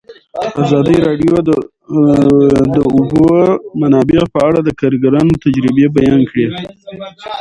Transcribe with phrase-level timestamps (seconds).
[0.63, 1.51] ازادي راډیو د
[2.75, 3.23] د اوبو
[3.81, 6.45] منابع په اړه د کارګرانو تجربې بیان کړي.